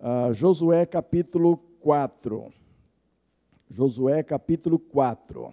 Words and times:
Uh, 0.00 0.32
Josué 0.32 0.86
capítulo 0.86 1.56
4. 1.80 2.52
Josué 3.68 4.22
capítulo 4.22 4.78
4. 4.78 5.52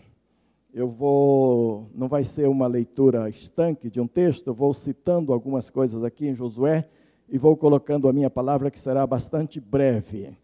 Eu 0.72 0.88
vou, 0.88 1.90
não 1.96 2.08
vai 2.08 2.24
ser 2.24 2.48
uma 2.48 2.68
leitura 2.68 3.28
estanque 3.28 3.90
de 3.90 4.00
um 4.00 4.06
texto, 4.06 4.46
eu 4.46 4.54
vou 4.54 4.72
citando 4.72 5.34
algumas 5.34 5.72
coisas 5.72 6.04
aqui 6.04 6.28
em 6.28 6.36
Josué 6.36 6.88
e 7.28 7.40
vou 7.40 7.58
colocando 7.58 8.08
a 8.08 8.14
minha 8.14 8.30
palavra 8.30 8.70
que 8.70 8.80
será 8.80 9.08
bastante 9.08 9.60
breve. 9.60 10.38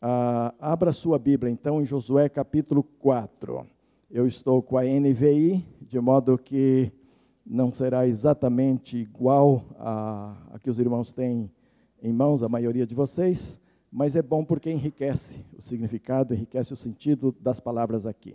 Uh, 0.00 0.54
abra 0.60 0.92
sua 0.92 1.18
Bíblia 1.18 1.50
então 1.50 1.82
em 1.82 1.84
Josué 1.84 2.28
capítulo 2.28 2.84
4. 3.00 3.66
Eu 4.08 4.24
estou 4.24 4.62
com 4.62 4.78
a 4.78 4.84
NVI, 4.84 5.66
de 5.80 5.98
modo 5.98 6.38
que 6.38 6.92
não 7.44 7.72
será 7.72 8.06
exatamente 8.06 8.98
igual 8.98 9.64
a, 9.80 10.36
a 10.52 10.60
que 10.60 10.70
os 10.70 10.78
irmãos 10.78 11.12
têm 11.12 11.50
em 12.02 12.12
mãos, 12.12 12.42
a 12.42 12.48
maioria 12.48 12.84
de 12.84 12.94
vocês, 12.94 13.60
mas 13.90 14.16
é 14.16 14.22
bom 14.22 14.44
porque 14.44 14.70
enriquece 14.70 15.44
o 15.56 15.62
significado, 15.62 16.34
enriquece 16.34 16.72
o 16.72 16.76
sentido 16.76 17.34
das 17.40 17.60
palavras 17.60 18.06
aqui. 18.06 18.34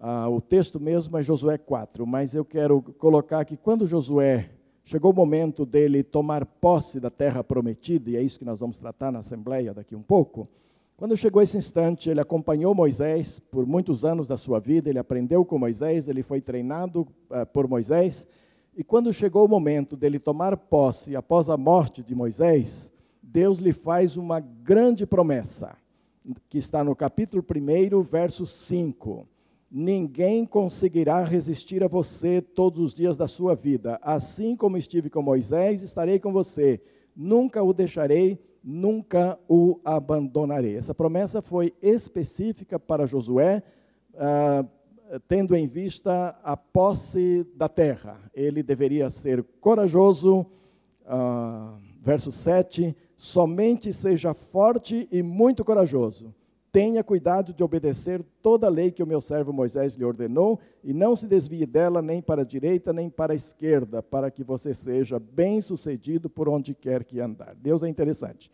Ah, 0.00 0.28
o 0.28 0.40
texto 0.40 0.80
mesmo 0.80 1.16
é 1.16 1.22
Josué 1.22 1.58
4, 1.58 2.06
mas 2.06 2.34
eu 2.34 2.44
quero 2.44 2.82
colocar 2.98 3.44
que 3.44 3.56
quando 3.56 3.86
Josué 3.86 4.50
chegou 4.82 5.12
o 5.12 5.14
momento 5.14 5.64
dele 5.64 6.02
tomar 6.02 6.44
posse 6.44 6.98
da 6.98 7.10
terra 7.10 7.44
prometida, 7.44 8.10
e 8.10 8.16
é 8.16 8.22
isso 8.22 8.38
que 8.38 8.44
nós 8.44 8.58
vamos 8.58 8.78
tratar 8.78 9.12
na 9.12 9.20
Assembleia 9.20 9.72
daqui 9.72 9.94
um 9.94 10.02
pouco, 10.02 10.48
quando 10.96 11.16
chegou 11.16 11.40
esse 11.40 11.56
instante, 11.56 12.10
ele 12.10 12.20
acompanhou 12.20 12.74
Moisés 12.74 13.38
por 13.38 13.64
muitos 13.66 14.04
anos 14.04 14.28
da 14.28 14.36
sua 14.36 14.58
vida, 14.58 14.90
ele 14.90 14.98
aprendeu 14.98 15.44
com 15.44 15.58
Moisés, 15.58 16.08
ele 16.08 16.22
foi 16.22 16.40
treinado 16.40 17.02
uh, 17.30 17.46
por 17.52 17.66
Moisés, 17.68 18.26
e 18.76 18.84
quando 18.84 19.12
chegou 19.12 19.44
o 19.44 19.48
momento 19.48 19.96
dele 19.96 20.18
tomar 20.18 20.56
posse 20.56 21.16
após 21.16 21.50
a 21.50 21.56
morte 21.56 22.02
de 22.02 22.14
Moisés, 22.14 22.92
Deus 23.22 23.58
lhe 23.58 23.72
faz 23.72 24.16
uma 24.16 24.40
grande 24.40 25.06
promessa, 25.06 25.76
que 26.48 26.58
está 26.58 26.82
no 26.82 26.94
capítulo 26.94 27.44
1, 27.44 28.02
verso 28.02 28.46
5. 28.46 29.26
Ninguém 29.70 30.44
conseguirá 30.44 31.22
resistir 31.22 31.82
a 31.84 31.88
você 31.88 32.40
todos 32.40 32.78
os 32.78 32.92
dias 32.94 33.16
da 33.16 33.28
sua 33.28 33.54
vida. 33.54 34.00
Assim 34.02 34.56
como 34.56 34.76
estive 34.76 35.08
com 35.08 35.22
Moisés, 35.22 35.82
estarei 35.82 36.18
com 36.18 36.32
você. 36.32 36.80
Nunca 37.14 37.62
o 37.62 37.72
deixarei, 37.72 38.38
nunca 38.62 39.38
o 39.48 39.78
abandonarei. 39.84 40.76
Essa 40.76 40.94
promessa 40.94 41.40
foi 41.40 41.72
específica 41.80 42.78
para 42.78 43.06
Josué. 43.06 43.62
Uh, 44.14 44.66
tendo 45.26 45.56
em 45.56 45.66
vista 45.66 46.36
a 46.42 46.56
posse 46.56 47.46
da 47.54 47.68
terra. 47.68 48.18
Ele 48.34 48.62
deveria 48.62 49.10
ser 49.10 49.42
corajoso, 49.60 50.46
uh, 51.04 51.78
verso 52.00 52.30
7, 52.30 52.96
somente 53.16 53.92
seja 53.92 54.32
forte 54.32 55.08
e 55.10 55.22
muito 55.22 55.64
corajoso. 55.64 56.34
Tenha 56.72 57.02
cuidado 57.02 57.52
de 57.52 57.64
obedecer 57.64 58.24
toda 58.40 58.68
a 58.68 58.70
lei 58.70 58.92
que 58.92 59.02
o 59.02 59.06
meu 59.06 59.20
servo 59.20 59.52
Moisés 59.52 59.96
lhe 59.96 60.04
ordenou, 60.04 60.60
e 60.84 60.94
não 60.94 61.16
se 61.16 61.26
desvie 61.26 61.66
dela 61.66 62.00
nem 62.00 62.22
para 62.22 62.42
a 62.42 62.44
direita 62.44 62.92
nem 62.92 63.10
para 63.10 63.32
a 63.32 63.36
esquerda, 63.36 64.00
para 64.00 64.30
que 64.30 64.44
você 64.44 64.72
seja 64.72 65.18
bem-sucedido 65.18 66.30
por 66.30 66.48
onde 66.48 66.72
quer 66.72 67.02
que 67.02 67.18
andar. 67.18 67.56
Deus 67.56 67.82
é 67.82 67.88
interessante. 67.88 68.50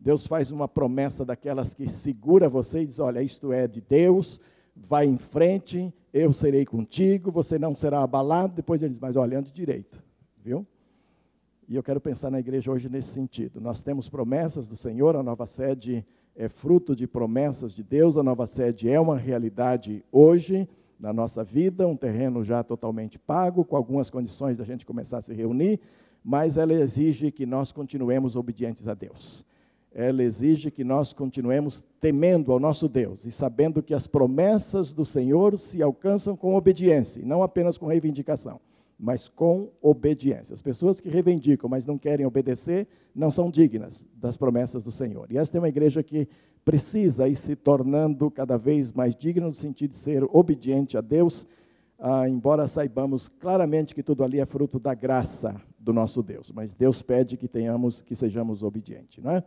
Deus 0.00 0.26
faz 0.26 0.50
uma 0.50 0.66
promessa 0.66 1.24
daquelas 1.24 1.72
que 1.72 1.86
segura 1.86 2.48
você 2.48 2.80
e 2.80 2.86
diz: 2.86 2.98
Olha, 2.98 3.22
isto 3.22 3.52
é 3.52 3.68
de 3.68 3.80
Deus, 3.80 4.40
vai 4.74 5.06
em 5.06 5.18
frente, 5.18 5.92
eu 6.12 6.32
serei 6.32 6.64
contigo, 6.64 7.30
você 7.30 7.58
não 7.58 7.74
será 7.74 8.02
abalado. 8.02 8.54
Depois 8.54 8.82
ele 8.82 8.90
diz, 8.90 8.98
mas 8.98 9.16
olhando 9.16 9.50
direito, 9.50 10.02
viu? 10.42 10.66
E 11.68 11.76
eu 11.76 11.82
quero 11.82 12.00
pensar 12.00 12.30
na 12.30 12.40
igreja 12.40 12.70
hoje 12.70 12.88
nesse 12.88 13.08
sentido. 13.08 13.60
Nós 13.60 13.82
temos 13.82 14.08
promessas 14.08 14.68
do 14.68 14.76
Senhor, 14.76 15.14
a 15.14 15.22
nova 15.22 15.46
sede 15.46 16.04
é 16.34 16.48
fruto 16.48 16.96
de 16.96 17.06
promessas 17.06 17.72
de 17.72 17.82
Deus, 17.82 18.16
a 18.16 18.22
nova 18.22 18.46
sede 18.46 18.88
é 18.88 18.98
uma 18.98 19.16
realidade 19.16 20.04
hoje 20.10 20.68
na 20.98 21.12
nossa 21.12 21.44
vida, 21.44 21.86
um 21.86 21.96
terreno 21.96 22.42
já 22.42 22.62
totalmente 22.62 23.18
pago, 23.18 23.64
com 23.64 23.76
algumas 23.76 24.10
condições 24.10 24.58
da 24.58 24.64
gente 24.64 24.84
começar 24.84 25.18
a 25.18 25.22
se 25.22 25.32
reunir, 25.32 25.80
mas 26.22 26.56
ela 26.56 26.74
exige 26.74 27.30
que 27.30 27.46
nós 27.46 27.72
continuemos 27.72 28.36
obedientes 28.36 28.86
a 28.88 28.94
Deus 28.94 29.44
ela 29.92 30.22
exige 30.22 30.70
que 30.70 30.84
nós 30.84 31.12
continuemos 31.12 31.84
temendo 31.98 32.52
ao 32.52 32.60
nosso 32.60 32.88
Deus 32.88 33.24
e 33.24 33.30
sabendo 33.30 33.82
que 33.82 33.92
as 33.92 34.06
promessas 34.06 34.92
do 34.92 35.04
Senhor 35.04 35.56
se 35.56 35.82
alcançam 35.82 36.36
com 36.36 36.54
obediência, 36.54 37.20
e 37.20 37.24
não 37.24 37.42
apenas 37.42 37.76
com 37.76 37.86
reivindicação, 37.86 38.60
mas 38.98 39.28
com 39.28 39.70
obediência. 39.82 40.54
As 40.54 40.62
pessoas 40.62 41.00
que 41.00 41.08
reivindicam, 41.08 41.68
mas 41.68 41.86
não 41.86 41.98
querem 41.98 42.24
obedecer, 42.24 42.86
não 43.14 43.30
são 43.30 43.50
dignas 43.50 44.06
das 44.14 44.36
promessas 44.36 44.82
do 44.82 44.92
Senhor. 44.92 45.26
E 45.30 45.38
essa 45.38 45.56
é 45.56 45.60
uma 45.60 45.68
igreja 45.68 46.02
que 46.02 46.28
precisa 46.64 47.26
ir 47.26 47.34
se 47.34 47.56
tornando 47.56 48.30
cada 48.30 48.56
vez 48.56 48.92
mais 48.92 49.16
digna 49.16 49.46
no 49.46 49.54
sentido 49.54 49.90
de 49.90 49.96
ser 49.96 50.22
obediente 50.30 50.96
a 50.96 51.00
Deus, 51.00 51.46
ah, 51.98 52.28
embora 52.28 52.68
saibamos 52.68 53.28
claramente 53.28 53.94
que 53.94 54.02
tudo 54.02 54.22
ali 54.22 54.38
é 54.38 54.46
fruto 54.46 54.78
da 54.78 54.94
graça 54.94 55.60
do 55.78 55.92
nosso 55.92 56.22
Deus, 56.22 56.50
mas 56.52 56.74
Deus 56.74 57.02
pede 57.02 57.36
que 57.36 57.48
tenhamos, 57.48 58.00
que 58.00 58.14
sejamos 58.14 58.62
obedientes, 58.62 59.22
não 59.22 59.32
é? 59.32 59.44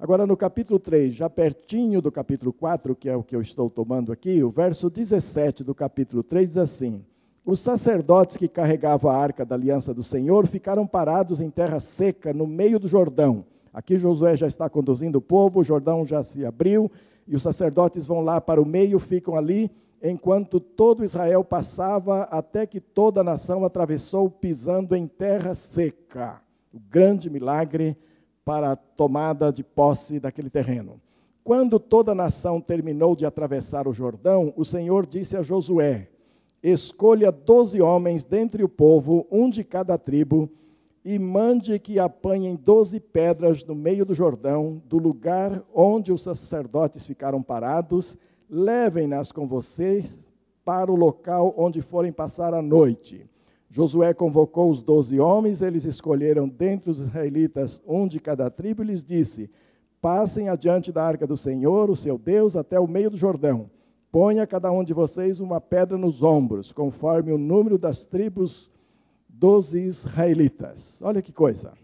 Agora, 0.00 0.24
no 0.28 0.36
capítulo 0.36 0.78
3, 0.78 1.12
já 1.12 1.28
pertinho 1.28 2.00
do 2.00 2.12
capítulo 2.12 2.52
4, 2.52 2.94
que 2.94 3.08
é 3.08 3.16
o 3.16 3.22
que 3.24 3.34
eu 3.34 3.40
estou 3.40 3.68
tomando 3.68 4.12
aqui, 4.12 4.44
o 4.44 4.48
verso 4.48 4.88
17 4.88 5.64
do 5.64 5.74
capítulo 5.74 6.22
3 6.22 6.50
diz 6.50 6.56
assim: 6.56 7.04
Os 7.44 7.58
sacerdotes 7.58 8.36
que 8.36 8.46
carregavam 8.46 9.10
a 9.10 9.16
arca 9.16 9.44
da 9.44 9.56
aliança 9.56 9.92
do 9.92 10.04
Senhor 10.04 10.46
ficaram 10.46 10.86
parados 10.86 11.40
em 11.40 11.50
terra 11.50 11.80
seca, 11.80 12.32
no 12.32 12.46
meio 12.46 12.78
do 12.78 12.86
Jordão. 12.86 13.44
Aqui 13.74 13.98
Josué 13.98 14.36
já 14.36 14.46
está 14.46 14.70
conduzindo 14.70 15.16
o 15.16 15.20
povo, 15.20 15.58
o 15.58 15.64
Jordão 15.64 16.06
já 16.06 16.22
se 16.22 16.46
abriu, 16.46 16.88
e 17.26 17.34
os 17.34 17.42
sacerdotes 17.42 18.06
vão 18.06 18.20
lá 18.20 18.40
para 18.40 18.62
o 18.62 18.64
meio, 18.64 19.00
ficam 19.00 19.34
ali, 19.34 19.68
enquanto 20.00 20.60
todo 20.60 21.02
Israel 21.02 21.42
passava, 21.42 22.22
até 22.30 22.66
que 22.66 22.80
toda 22.80 23.22
a 23.22 23.24
nação 23.24 23.64
atravessou 23.64 24.30
pisando 24.30 24.94
em 24.94 25.08
terra 25.08 25.54
seca. 25.54 26.40
O 26.72 26.78
grande 26.78 27.28
milagre 27.28 27.96
para 28.48 28.72
a 28.72 28.76
tomada 28.76 29.52
de 29.52 29.62
posse 29.62 30.18
daquele 30.18 30.48
terreno. 30.48 30.98
Quando 31.44 31.78
toda 31.78 32.12
a 32.12 32.14
nação 32.14 32.62
terminou 32.62 33.14
de 33.14 33.26
atravessar 33.26 33.86
o 33.86 33.92
Jordão, 33.92 34.54
o 34.56 34.64
Senhor 34.64 35.04
disse 35.04 35.36
a 35.36 35.42
Josué: 35.42 36.08
Escolha 36.62 37.30
doze 37.30 37.82
homens 37.82 38.24
dentre 38.24 38.64
o 38.64 38.68
povo, 38.68 39.26
um 39.30 39.50
de 39.50 39.62
cada 39.62 39.98
tribo, 39.98 40.48
e 41.04 41.18
mande 41.18 41.78
que 41.78 41.98
apanhem 41.98 42.56
doze 42.56 42.98
pedras 42.98 43.62
no 43.62 43.74
meio 43.74 44.06
do 44.06 44.14
Jordão, 44.14 44.80
do 44.86 44.96
lugar 44.96 45.62
onde 45.74 46.10
os 46.10 46.22
sacerdotes 46.22 47.04
ficaram 47.04 47.42
parados, 47.42 48.16
levem-nas 48.48 49.30
com 49.30 49.46
vocês 49.46 50.32
para 50.64 50.90
o 50.90 50.96
local 50.96 51.52
onde 51.54 51.82
forem 51.82 52.12
passar 52.12 52.54
a 52.54 52.62
noite. 52.62 53.28
Josué 53.70 54.14
convocou 54.14 54.70
os 54.70 54.82
doze 54.82 55.20
homens, 55.20 55.60
eles 55.60 55.84
escolheram 55.84 56.48
dentre 56.48 56.90
os 56.90 57.00
israelitas 57.00 57.82
um 57.86 58.08
de 58.08 58.18
cada 58.18 58.50
tribo 58.50 58.82
e 58.82 58.86
lhes 58.86 59.04
disse: 59.04 59.50
Passem 60.00 60.48
adiante 60.48 60.90
da 60.90 61.04
arca 61.04 61.26
do 61.26 61.36
Senhor, 61.36 61.90
o 61.90 61.96
seu 61.96 62.16
Deus, 62.16 62.56
até 62.56 62.80
o 62.80 62.86
meio 62.86 63.10
do 63.10 63.16
Jordão. 63.16 63.70
Ponha 64.10 64.46
cada 64.46 64.70
um 64.72 64.82
de 64.82 64.94
vocês 64.94 65.38
uma 65.38 65.60
pedra 65.60 65.98
nos 65.98 66.22
ombros, 66.22 66.72
conforme 66.72 67.30
o 67.30 67.36
número 67.38 67.76
das 67.76 68.06
tribos 68.06 68.72
dos 69.28 69.74
israelitas. 69.74 71.02
Olha 71.02 71.20
que 71.20 71.32
coisa. 71.32 71.74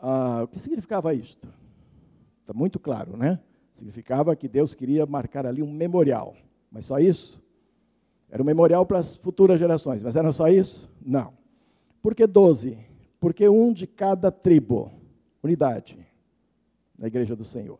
Ah, 0.00 0.42
o 0.44 0.48
que 0.48 0.58
significava 0.58 1.12
isto? 1.12 1.48
Está 2.40 2.54
muito 2.54 2.78
claro, 2.78 3.16
né? 3.16 3.40
Significava 3.72 4.34
que 4.36 4.48
Deus 4.48 4.74
queria 4.74 5.04
marcar 5.06 5.44
ali 5.44 5.62
um 5.62 5.72
memorial. 5.72 6.34
Mas 6.70 6.86
só 6.86 6.98
isso? 6.98 7.42
Era 8.30 8.42
um 8.42 8.46
memorial 8.46 8.86
para 8.86 8.98
as 8.98 9.16
futuras 9.16 9.58
gerações, 9.58 10.02
mas 10.02 10.14
era 10.14 10.30
só 10.30 10.48
isso? 10.48 10.90
Não. 11.04 11.32
Por 12.02 12.14
que 12.14 12.26
doze? 12.26 12.78
Porque 13.18 13.48
um 13.48 13.72
de 13.72 13.86
cada 13.86 14.30
tribo, 14.30 14.90
unidade, 15.42 15.98
na 16.98 17.08
igreja 17.08 17.34
do 17.34 17.44
Senhor. 17.44 17.78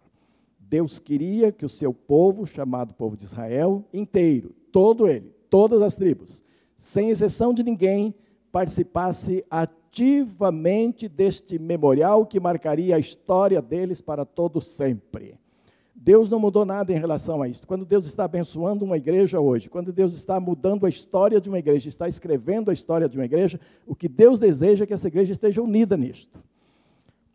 Deus 0.59 0.99
queria 0.99 1.53
que 1.53 1.65
o 1.65 1.69
seu 1.69 1.93
povo, 1.93 2.47
chamado 2.47 2.95
povo 2.95 3.17
de 3.17 3.25
Israel, 3.25 3.85
inteiro, 3.93 4.55
todo 4.73 5.09
ele, 5.09 5.35
todas 5.49 5.83
as 5.83 5.97
tribos, 5.97 6.43
sem 6.77 7.11
exceção 7.11 7.53
de 7.53 7.63
ninguém, 7.63 8.15
participasse 8.51 9.45
ativamente 9.51 11.09
deste 11.09 11.59
memorial 11.59 12.25
que 12.25 12.41
marcaria 12.41 12.97
a 12.97 13.01
história 13.01 13.61
deles 13.61 14.01
para 14.01 14.25
todo 14.25 14.61
sempre. 14.61 15.39
Deus 16.03 16.31
não 16.31 16.41
mudou 16.41 16.65
nada 16.65 16.91
em 16.95 16.99
relação 16.99 17.43
a 17.43 17.49
isso. 17.49 17.67
Quando 17.67 17.85
Deus 17.85 18.07
está 18.07 18.25
abençoando 18.25 18.87
uma 18.87 18.97
igreja 18.97 19.39
hoje, 19.39 19.69
quando 19.69 19.93
Deus 19.93 20.15
está 20.15 20.41
mudando 20.41 20.87
a 20.87 20.89
história 20.89 21.39
de 21.39 21.51
uma 21.51 21.59
igreja, 21.59 21.91
está 21.91 22.09
escrevendo 22.09 22.71
a 22.71 22.73
história 22.73 23.07
de 23.07 23.19
uma 23.19 23.27
igreja, 23.27 23.61
o 23.87 23.95
que 23.95 24.09
Deus 24.09 24.39
deseja 24.39 24.85
é 24.85 24.87
que 24.87 24.95
essa 24.95 25.09
igreja 25.09 25.33
esteja 25.33 25.61
unida 25.61 25.99
nisto. 25.99 26.43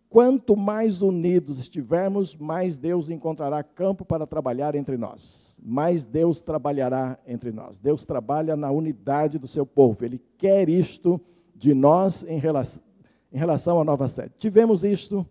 Quanto 0.09 0.56
mais 0.56 1.03
unidos 1.03 1.59
estivermos, 1.59 2.35
mais 2.35 2.79
Deus 2.79 3.12
encontrará 3.12 3.62
campo 3.62 4.03
para 4.03 4.25
trabalhar 4.25 4.73
entre 4.73 4.97
nós. 4.97 5.59
Mais 5.63 6.03
Deus 6.03 6.41
trabalhará 6.41 7.19
entre 7.27 7.51
nós. 7.51 7.79
Deus 7.79 8.03
trabalha 8.03 8.56
na 8.56 8.71
unidade 8.71 9.38
do 9.38 9.45
seu 9.45 9.65
povo. 9.65 10.03
Ele 10.03 10.19
quer 10.39 10.69
isto 10.69 11.21
de 11.56 11.75
nós 11.75 12.25
em 12.27 12.39
relação, 12.39 13.79
à 13.79 13.83
nova 13.83 14.07
sede. 14.07 14.31
Tivemos 14.39 14.83
isto 14.83 15.23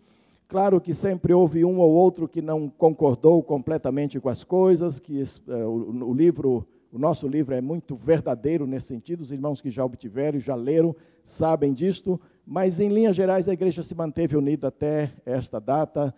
Claro 0.46 0.81
que 0.81 0.93
sempre 0.93 1.32
houve 1.32 1.64
um 1.64 1.79
ou 1.79 1.91
outro 1.91 2.29
que 2.29 2.43
não 2.43 2.69
concordou 2.69 3.43
completamente 3.43 4.20
com 4.20 4.29
as 4.29 4.44
coisas, 4.44 4.99
que 4.99 5.23
uh, 5.23 6.06
o, 6.06 6.12
livro, 6.12 6.67
o 6.93 6.99
nosso 6.99 7.26
livro 7.26 7.55
é 7.55 7.61
muito 7.61 7.96
verdadeiro 7.96 8.67
nesse 8.67 8.88
sentido, 8.88 9.23
os 9.23 9.32
irmãos 9.32 9.62
que 9.62 9.70
já 9.70 9.85
obtiveram, 9.85 10.38
já 10.38 10.55
leram, 10.55 10.94
sabem 11.23 11.73
disto, 11.73 12.20
mas 12.46 12.79
em 12.79 12.88
linhas 12.88 13.17
gerais 13.17 13.49
a 13.49 13.55
igreja 13.55 13.82
se 13.82 13.94
manteve 13.94 14.37
unida 14.37 14.69
até 14.69 15.12
esta 15.25 15.58
data, 15.58 16.14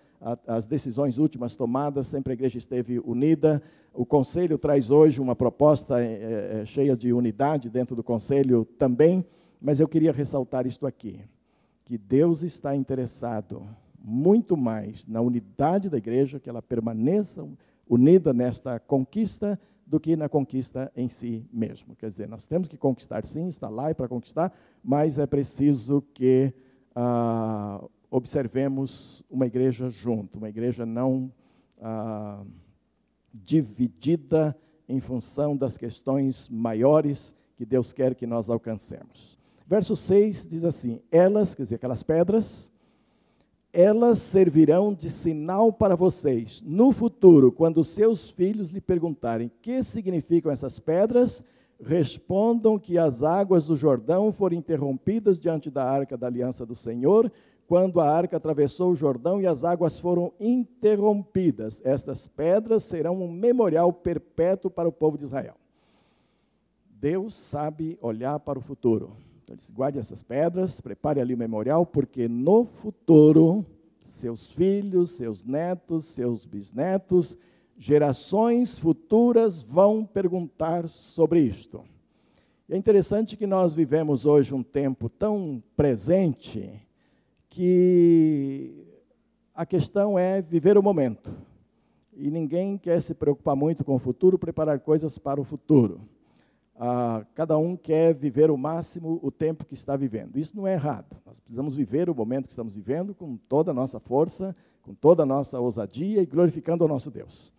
as 0.46 0.66
decisões 0.66 1.18
últimas 1.18 1.54
tomadas, 1.54 2.08
sempre 2.08 2.32
a 2.32 2.34
igreja 2.34 2.58
esteve 2.58 2.98
unida. 2.98 3.62
O 3.94 4.04
conselho 4.04 4.58
traz 4.58 4.90
hoje 4.90 5.20
uma 5.20 5.36
proposta 5.36 6.02
é, 6.02 6.62
é, 6.62 6.66
cheia 6.66 6.96
de 6.96 7.12
unidade 7.12 7.70
dentro 7.70 7.94
do 7.94 8.02
conselho 8.02 8.64
também, 8.76 9.24
mas 9.60 9.78
eu 9.78 9.86
queria 9.86 10.10
ressaltar 10.10 10.66
isto 10.66 10.84
aqui, 10.84 11.20
que 11.84 11.96
Deus 11.96 12.42
está 12.42 12.74
interessado 12.74 13.62
muito 14.08 14.56
mais 14.56 15.04
na 15.04 15.20
unidade 15.20 15.90
da 15.90 15.98
igreja, 15.98 16.38
que 16.38 16.48
ela 16.48 16.62
permaneça 16.62 17.44
unida 17.88 18.32
nesta 18.32 18.78
conquista, 18.78 19.58
do 19.84 19.98
que 19.98 20.14
na 20.14 20.28
conquista 20.28 20.92
em 20.96 21.08
si 21.08 21.44
mesmo. 21.52 21.96
Quer 21.96 22.08
dizer, 22.10 22.28
nós 22.28 22.46
temos 22.46 22.68
que 22.68 22.76
conquistar 22.76 23.24
sim, 23.24 23.48
está 23.48 23.68
lá 23.68 23.90
e 23.90 23.94
para 23.94 24.06
conquistar, 24.08 24.52
mas 24.82 25.18
é 25.18 25.26
preciso 25.26 26.02
que 26.14 26.52
ah, 26.94 27.84
observemos 28.08 29.24
uma 29.28 29.46
igreja 29.46 29.90
junto, 29.90 30.38
uma 30.38 30.48
igreja 30.48 30.86
não 30.86 31.32
ah, 31.80 32.44
dividida 33.32 34.56
em 34.88 35.00
função 35.00 35.56
das 35.56 35.76
questões 35.76 36.48
maiores 36.48 37.34
que 37.56 37.66
Deus 37.66 37.92
quer 37.92 38.14
que 38.14 38.26
nós 38.26 38.50
alcancemos. 38.50 39.36
Verso 39.66 39.96
6 39.96 40.46
diz 40.48 40.64
assim: 40.64 41.00
Elas, 41.10 41.56
quer 41.56 41.64
dizer, 41.64 41.74
aquelas 41.74 42.04
pedras, 42.04 42.72
elas 43.76 44.20
servirão 44.20 44.94
de 44.94 45.10
sinal 45.10 45.70
para 45.70 45.94
vocês. 45.94 46.62
No 46.64 46.92
futuro, 46.92 47.52
quando 47.52 47.84
seus 47.84 48.30
filhos 48.30 48.70
lhe 48.70 48.80
perguntarem 48.80 49.50
que 49.60 49.82
significam 49.82 50.50
essas 50.50 50.78
pedras, 50.80 51.44
respondam 51.78 52.78
que 52.78 52.96
as 52.96 53.22
águas 53.22 53.66
do 53.66 53.76
Jordão 53.76 54.32
foram 54.32 54.56
interrompidas 54.56 55.38
diante 55.38 55.70
da 55.70 55.84
arca 55.84 56.16
da 56.16 56.26
aliança 56.26 56.64
do 56.64 56.74
Senhor, 56.74 57.30
quando 57.66 58.00
a 58.00 58.08
arca 58.08 58.38
atravessou 58.38 58.92
o 58.92 58.96
Jordão 58.96 59.42
e 59.42 59.46
as 59.46 59.62
águas 59.62 59.98
foram 59.98 60.32
interrompidas. 60.40 61.82
Estas 61.84 62.26
pedras 62.26 62.82
serão 62.82 63.20
um 63.20 63.30
memorial 63.30 63.92
perpétuo 63.92 64.70
para 64.70 64.88
o 64.88 64.92
povo 64.92 65.18
de 65.18 65.24
Israel. 65.24 65.56
Deus 66.88 67.34
sabe 67.34 67.98
olhar 68.00 68.40
para 68.40 68.58
o 68.58 68.62
futuro. 68.62 69.18
Então, 69.46 69.54
diz, 69.54 69.70
guarde 69.70 70.00
essas 70.00 70.24
pedras, 70.24 70.80
prepare 70.80 71.20
ali 71.20 71.32
o 71.32 71.38
memorial, 71.38 71.86
porque 71.86 72.26
no 72.26 72.64
futuro, 72.64 73.64
seus 74.04 74.50
filhos, 74.50 75.10
seus 75.10 75.44
netos, 75.44 76.06
seus 76.06 76.44
bisnetos, 76.44 77.38
gerações 77.78 78.76
futuras 78.76 79.62
vão 79.62 80.04
perguntar 80.04 80.88
sobre 80.88 81.38
isto. 81.42 81.84
E 82.68 82.74
é 82.74 82.76
interessante 82.76 83.36
que 83.36 83.46
nós 83.46 83.72
vivemos 83.72 84.26
hoje 84.26 84.52
um 84.52 84.64
tempo 84.64 85.08
tão 85.08 85.62
presente 85.76 86.84
que 87.48 88.84
a 89.54 89.64
questão 89.64 90.18
é 90.18 90.42
viver 90.42 90.76
o 90.76 90.82
momento. 90.82 91.32
E 92.12 92.32
ninguém 92.32 92.76
quer 92.76 93.00
se 93.00 93.14
preocupar 93.14 93.54
muito 93.54 93.84
com 93.84 93.94
o 93.94 94.00
futuro, 94.00 94.40
preparar 94.40 94.80
coisas 94.80 95.18
para 95.18 95.40
o 95.40 95.44
futuro 95.44 96.00
ah, 96.78 97.24
cada 97.34 97.56
um 97.56 97.76
quer 97.76 98.14
viver 98.14 98.50
o 98.50 98.56
máximo 98.56 99.18
o 99.22 99.30
tempo 99.30 99.64
que 99.64 99.74
está 99.74 99.96
vivendo. 99.96 100.38
Isso 100.38 100.56
não 100.56 100.66
é 100.66 100.74
errado. 100.74 101.16
Nós 101.24 101.40
precisamos 101.40 101.74
viver 101.74 102.10
o 102.10 102.14
momento 102.14 102.46
que 102.46 102.52
estamos 102.52 102.74
vivendo 102.74 103.14
com 103.14 103.36
toda 103.36 103.70
a 103.70 103.74
nossa 103.74 103.98
força, 103.98 104.54
com 104.82 104.94
toda 104.94 105.22
a 105.22 105.26
nossa 105.26 105.58
ousadia 105.58 106.20
e 106.20 106.26
glorificando 106.26 106.84
o 106.84 106.88
nosso 106.88 107.10
Deus. 107.10 107.52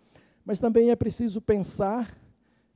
Mas 0.46 0.60
também 0.60 0.92
é 0.92 0.96
preciso 0.96 1.42
pensar 1.42 2.16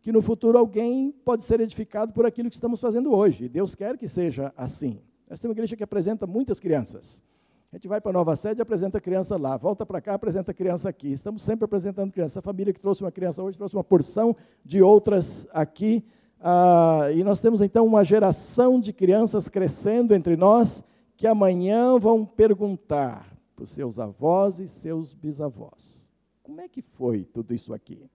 que 0.02 0.12
no 0.12 0.22
futuro 0.22 0.58
alguém 0.58 1.12
pode 1.24 1.44
ser 1.44 1.62
edificado 1.62 2.12
por 2.12 2.26
aquilo 2.26 2.50
que 2.50 2.56
estamos 2.56 2.82
fazendo 2.82 3.14
hoje. 3.14 3.46
E 3.46 3.50
Deus 3.50 3.76
quer 3.76 3.98
que 3.98 4.08
seja 4.08 4.52
assim. 4.58 5.00
Nós 5.30 5.40
temos 5.40 5.52
uma 5.52 5.60
igreja 5.60 5.78
que 5.78 5.84
apresenta 5.84 6.26
muitas 6.26 6.60
crianças. 6.60 7.24
A 7.72 7.78
gente 7.78 7.88
vai 7.88 8.02
para 8.02 8.10
a 8.10 8.14
nova 8.14 8.36
sede 8.36 8.62
apresenta 8.62 9.00
criança 9.00 9.38
lá, 9.38 9.56
volta 9.56 9.86
para 9.86 10.02
cá, 10.02 10.16
apresenta 10.16 10.54
criança 10.54 10.90
aqui. 10.90 11.14
Estamos 11.14 11.42
sempre 11.44 11.64
apresentando 11.64 12.12
criança. 12.12 12.40
A 12.40 12.42
família 12.42 12.74
que 12.74 12.80
trouxe 12.80 13.02
uma 13.02 13.12
criança 13.12 13.42
hoje 13.42 13.58
trouxe 13.58 13.76
uma 13.76 13.84
porção 13.84 14.36
de 14.66 14.82
outras 14.82 15.48
aqui. 15.54 16.04
Ah, 16.44 17.12
e 17.14 17.24
nós 17.24 17.40
temos 17.40 17.62
então 17.62 17.86
uma 17.86 18.04
geração 18.04 18.80
de 18.80 18.92
crianças 18.92 19.48
crescendo 19.48 20.16
entre 20.16 20.36
nós 20.36 20.84
que 21.16 21.28
amanhã 21.28 22.00
vão 22.00 22.26
perguntar 22.26 23.32
para 23.56 23.64
os 23.64 23.70
seus 23.70 24.00
avós 24.00 24.58
e 24.60 24.68
seus 24.68 25.14
bisavós: 25.14 26.08
como 26.42 26.60
é 26.60 26.68
que 26.68 26.82
foi 26.82 27.26
tudo 27.26 27.54
isso 27.54 27.76
aqui? 27.76 28.10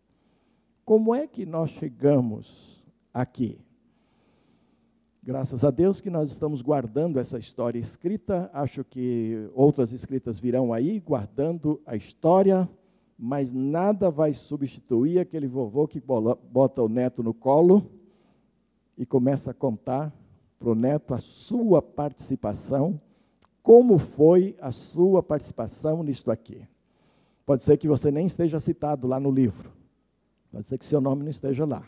Como 0.85 1.15
é 1.15 1.29
que 1.29 1.47
nós 1.47 1.71
chegamos 1.71 2.85
aqui? 3.15 3.61
Graças 5.23 5.65
a 5.65 5.71
Deus 5.71 6.01
que 6.01 6.11
nós 6.11 6.31
estamos 6.33 6.63
guardando 6.63 7.21
essa 7.21 7.39
história 7.39 7.79
escrita. 7.79 8.51
Acho 8.53 8.83
que 8.83 9.49
outras 9.55 9.93
escritas 9.93 10.39
virão 10.39 10.73
aí, 10.73 10.99
guardando 10.99 11.81
a 11.87 11.95
história, 11.95 12.69
mas 13.17 13.53
nada 13.53 14.11
vai 14.11 14.35
substituir 14.35 15.21
aquele 15.21 15.47
vovô 15.47 15.87
que 15.87 16.01
bota 16.01 16.83
o 16.83 16.89
neto 16.89 17.23
no 17.23 17.33
colo 17.33 17.96
e 18.97 19.05
começa 19.05 19.51
a 19.51 19.55
contar 19.55 20.13
para 20.59 20.71
o 20.71 20.75
neto 20.75 21.15
a 21.15 21.19
sua 21.19 21.83
participação, 21.83 23.01
como 23.63 23.99
foi 23.99 24.57
a 24.61 24.71
sua 24.71 25.23
participação 25.23 26.03
nisto 26.03 26.31
aqui. 26.31 26.67
Pode 27.45 27.63
ser 27.63 27.77
que 27.77 27.87
você 27.87 28.11
nem 28.11 28.27
esteja 28.27 28.59
citado 28.59 29.07
lá 29.07 29.21
no 29.21 29.31
livro, 29.31 29.71
pode 30.51 30.67
ser 30.67 30.79
que 30.79 30.87
seu 30.87 31.01
nome 31.01 31.23
não 31.23 31.31
esteja 31.31 31.65
lá, 31.65 31.87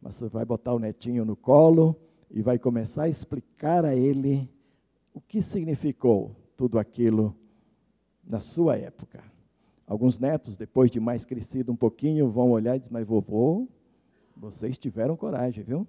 mas 0.00 0.16
você 0.16 0.28
vai 0.28 0.44
botar 0.44 0.74
o 0.74 0.78
netinho 0.78 1.24
no 1.24 1.36
colo 1.36 1.94
e 2.30 2.42
vai 2.42 2.58
começar 2.58 3.04
a 3.04 3.08
explicar 3.08 3.84
a 3.84 3.94
ele 3.94 4.50
o 5.12 5.20
que 5.20 5.42
significou 5.42 6.34
tudo 6.56 6.78
aquilo 6.78 7.34
na 8.24 8.40
sua 8.40 8.76
época. 8.76 9.22
Alguns 9.86 10.18
netos, 10.18 10.56
depois 10.56 10.90
de 10.90 11.00
mais 11.00 11.24
crescido 11.24 11.72
um 11.72 11.76
pouquinho, 11.76 12.28
vão 12.28 12.50
olhar 12.50 12.76
e 12.76 12.78
dizer: 12.78 12.92
Mas 12.92 13.06
vovô, 13.06 13.66
vocês 14.36 14.76
tiveram 14.76 15.16
coragem, 15.16 15.64
viu? 15.64 15.86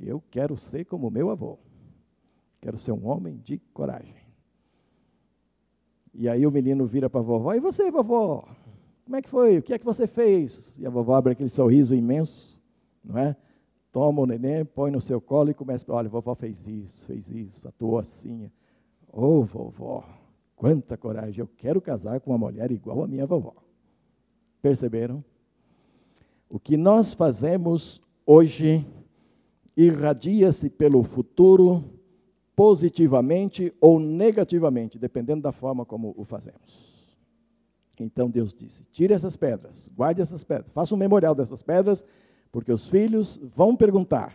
Eu 0.00 0.22
quero 0.30 0.56
ser 0.56 0.84
como 0.84 1.10
meu 1.10 1.30
avô. 1.30 1.58
Quero 2.60 2.76
ser 2.76 2.92
um 2.92 3.06
homem 3.06 3.36
de 3.38 3.58
coragem. 3.72 4.26
E 6.12 6.28
aí 6.28 6.46
o 6.46 6.50
menino 6.50 6.86
vira 6.86 7.08
para 7.08 7.20
a 7.20 7.22
vovó: 7.22 7.54
E 7.54 7.60
você, 7.60 7.90
vovó? 7.90 8.48
Como 9.04 9.16
é 9.16 9.22
que 9.22 9.28
foi? 9.28 9.58
O 9.58 9.62
que 9.62 9.74
é 9.74 9.78
que 9.78 9.84
você 9.84 10.06
fez? 10.06 10.76
E 10.78 10.86
a 10.86 10.90
vovó 10.90 11.14
abre 11.14 11.32
aquele 11.32 11.48
sorriso 11.48 11.94
imenso, 11.94 12.60
não 13.04 13.18
é? 13.18 13.36
Toma 13.92 14.22
o 14.22 14.26
neném, 14.26 14.64
põe 14.64 14.90
no 14.90 15.00
seu 15.00 15.20
colo 15.20 15.50
e 15.50 15.54
começa: 15.54 15.84
Olha, 15.92 16.08
vovó 16.08 16.34
fez 16.34 16.66
isso, 16.66 17.06
fez 17.06 17.30
isso, 17.30 17.68
atuou 17.68 17.98
assim. 17.98 18.50
Ô 19.12 19.38
oh, 19.38 19.42
vovó, 19.42 20.04
quanta 20.54 20.96
coragem! 20.96 21.40
Eu 21.40 21.48
quero 21.56 21.80
casar 21.80 22.20
com 22.20 22.30
uma 22.30 22.38
mulher 22.38 22.70
igual 22.70 23.04
a 23.04 23.06
minha 23.06 23.26
vovó. 23.26 23.54
Perceberam? 24.60 25.24
O 26.48 26.58
que 26.58 26.76
nós 26.76 27.14
fazemos 27.14 28.02
hoje 28.24 28.86
irradia-se 29.76 30.70
pelo 30.70 31.02
futuro 31.02 31.84
positivamente 32.54 33.72
ou 33.80 34.00
negativamente, 34.00 34.98
dependendo 34.98 35.42
da 35.42 35.52
forma 35.52 35.84
como 35.84 36.14
o 36.16 36.24
fazemos. 36.24 36.96
Então 38.00 38.30
Deus 38.30 38.54
disse: 38.54 38.84
tire 38.90 39.12
essas 39.12 39.36
pedras, 39.36 39.90
guarde 39.94 40.20
essas 40.20 40.42
pedras, 40.42 40.72
faça 40.72 40.94
um 40.94 40.98
memorial 40.98 41.34
dessas 41.34 41.62
pedras, 41.62 42.04
porque 42.50 42.72
os 42.72 42.86
filhos 42.86 43.38
vão 43.54 43.76
perguntar, 43.76 44.34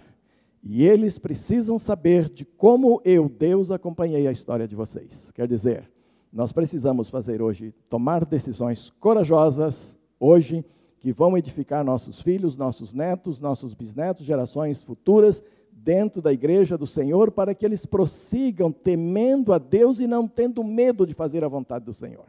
e 0.63 0.86
eles 0.86 1.17
precisam 1.17 1.79
saber 1.79 2.29
de 2.29 2.45
como 2.45 3.01
eu, 3.03 3.27
Deus, 3.27 3.71
acompanhei 3.71 4.27
a 4.27 4.31
história 4.31 4.67
de 4.67 4.75
vocês. 4.75 5.31
Quer 5.31 5.48
dizer, 5.48 5.91
nós 6.31 6.51
precisamos 6.51 7.10
fazer 7.10 7.41
hoje, 7.41 7.74
tomar 7.89 8.25
decisões 8.25 8.91
corajosas 9.00 9.98
hoje 10.19 10.63
que 11.01 11.12
vão 11.12 11.36
edificar 11.36 11.84
nossos 11.84 12.22
filhos, 12.22 12.55
nossos 12.55 12.93
netos, 12.93 13.41
nossos 13.41 13.74
bisnetos, 13.74 14.24
gerações 14.24 14.84
futuras 14.84 15.43
dentro 15.72 16.22
da 16.22 16.31
igreja 16.31 16.77
do 16.77 16.86
Senhor, 16.86 17.31
para 17.31 17.55
que 17.55 17.65
eles 17.65 17.88
prossigam 17.88 18.72
temendo 18.72 19.51
a 19.51 19.58
Deus 19.58 20.00
e 20.00 20.05
não 20.05 20.27
tendo 20.27 20.63
medo 20.63 21.08
de 21.08 21.15
fazer 21.15 21.43
a 21.43 21.48
vontade 21.48 21.84
do 21.86 21.93
Senhor. 21.93 22.25